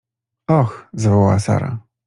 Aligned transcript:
—Och!— 0.59 0.73
zawołała 1.03 1.39
Sara. 1.39 1.79